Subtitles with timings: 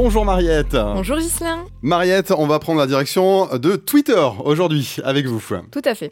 [0.00, 0.76] Bonjour Mariette.
[0.76, 1.64] Bonjour Gislain.
[1.82, 5.42] Mariette, on va prendre la direction de Twitter aujourd'hui avec vous.
[5.72, 6.08] Tout à fait.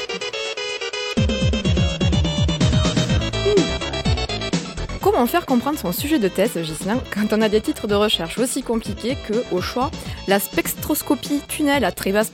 [5.17, 8.37] Comment faire comprendre son sujet de thèse, Gislain, quand on a des titres de recherche
[8.37, 9.91] aussi compliqués que, au choix,
[10.29, 12.31] la spectroscopie tunnel à très basse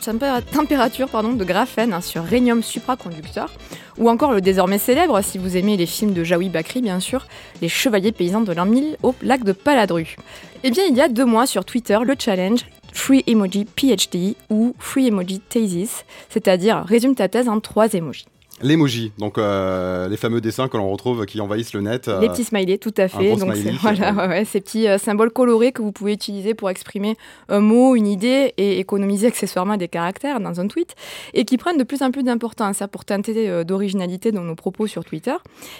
[0.53, 3.53] température pardon, de graphène sur rhénium supraconducteur,
[3.99, 7.29] ou encore le désormais célèbre, si vous aimez les films de Jaoui Bakri bien sûr,
[7.61, 10.17] les chevaliers paysans de l'an 1000 au lac de Paladru.
[10.65, 12.63] Eh bien, il y a deux mois sur Twitter, le challenge
[12.93, 18.27] Free Emoji PhD ou Free Emoji Thesis, c'est-à-dire résume ta thèse en trois emojis.
[18.61, 22.09] L'emoji, donc euh, les fameux dessins que l'on retrouve qui envahissent le net.
[22.21, 23.35] les petits smileys, tout à fait.
[23.35, 27.17] Donc voilà, ces petits euh, symboles colorés que vous pouvez utiliser pour exprimer
[27.49, 30.95] un mot, une idée et économiser accessoirement des caractères dans un tweet
[31.35, 34.55] et qui prennent de plus en plus d'importance hein, pour tenter euh, d'originalité dans nos
[34.55, 35.35] propos sur Twitter.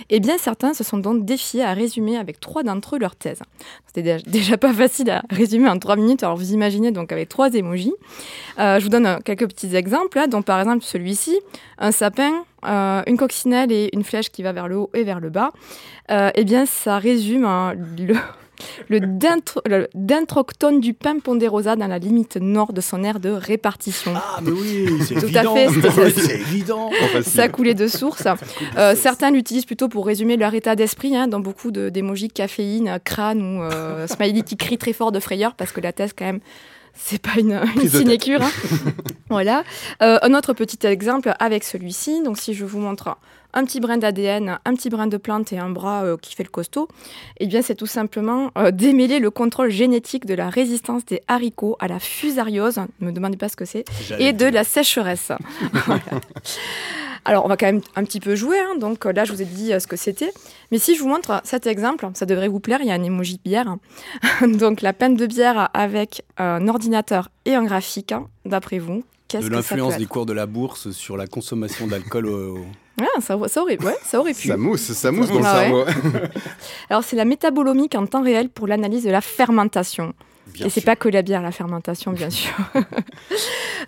[0.09, 3.15] Et eh bien certains se sont donc défiés à résumer avec trois d'entre eux leur
[3.15, 3.43] thèse.
[3.87, 7.53] C'était déjà pas facile à résumer en trois minutes, alors vous imaginez donc avec trois
[7.53, 7.95] emojis.
[8.59, 11.39] je vous donne quelques petits exemples, là, dont par exemple celui-ci,
[11.79, 15.21] un sapin, euh, une coccinelle et une flèche qui va vers le haut et vers
[15.21, 15.53] le bas,
[16.11, 18.15] euh, eh bien, ça résume hein, le,
[18.89, 24.13] le dentroctone du pain ponderosa dans la limite nord de son aire de répartition.
[24.15, 25.57] Ah, mais oui, c'est évident.
[26.15, 26.91] c'est évident.
[27.23, 28.25] Ça coulait de source.
[28.77, 33.43] Euh, certains l'utilisent plutôt pour résumer leur état d'esprit, hein, dans beaucoup d'émojis caféine, crâne
[33.43, 36.41] ou smiley qui crie très fort de frayeur parce que la thèse, quand même,
[36.95, 38.43] c'est pas une, sinécure.
[38.43, 38.51] Hein.
[39.29, 39.65] voilà.
[40.03, 42.23] Euh, un autre petit exemple avec celui-ci.
[42.23, 43.17] Donc, si je vous montre
[43.55, 46.43] un petit brin d'ADN, un petit brin de plante et un bras euh, qui fait
[46.43, 46.89] le costaud,
[47.39, 51.77] eh bien, c'est tout simplement euh, démêler le contrôle génétique de la résistance des haricots
[51.81, 52.79] à la fusariose.
[53.01, 53.85] Ne me demandez pas ce que c'est.
[54.19, 55.33] Et de la sécheresse.
[57.25, 58.59] Alors, on va quand même un petit peu jouer.
[58.59, 58.77] Hein.
[58.79, 60.33] Donc là, je vous ai dit ce que c'était.
[60.71, 62.81] Mais si je vous montre cet exemple, ça devrait vous plaire.
[62.83, 63.77] Il y a un emoji bière.
[64.47, 68.13] donc la peine de bière avec un ordinateur et un graphique.
[68.13, 71.27] Hein, d'après vous, qu'est-ce que ça De l'influence des cours de la bourse sur la
[71.27, 72.59] consommation d'alcool au...
[73.01, 74.49] Ah, ça, ça, aurait, ouais, ça aurait pu.
[74.49, 75.85] Ça mousse, ça mousse dans le ah cerveau.
[76.91, 80.13] Alors, c'est la métabolomique en temps réel pour l'analyse de la fermentation.
[80.61, 82.55] Et c'est pas que la bière, la fermentation, bien sûr.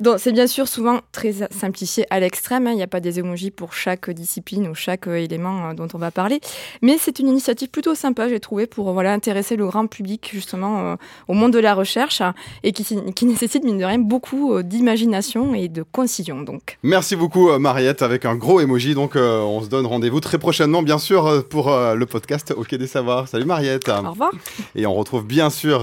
[0.01, 2.67] Donc, c'est bien sûr souvent très simplifié à l'extrême.
[2.67, 2.73] Hein.
[2.73, 5.89] Il n'y a pas des emojis pour chaque discipline ou chaque euh, élément euh, dont
[5.95, 6.41] on va parler.
[6.83, 10.81] Mais c'est une initiative plutôt sympa, j'ai trouvé, pour voilà, intéresser le grand public justement
[10.81, 10.97] euh,
[11.29, 12.23] au monde de la recherche
[12.63, 16.43] et qui, qui, nécessite, mine de rien, beaucoup d'imagination et de concision.
[16.43, 16.79] Donc.
[16.83, 18.95] Merci beaucoup, Mariette, avec un gros emoji.
[18.95, 22.87] Donc, on se donne rendez-vous très prochainement, bien sûr, pour le podcast au Quai des
[22.87, 23.29] Savoirs.
[23.29, 23.89] Salut, Mariette.
[23.89, 24.33] Au revoir.
[24.75, 25.83] Et on retrouve bien sûr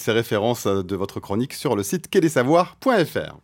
[0.00, 3.36] ces références de votre chronique sur le site quai-des-savoirs.fr.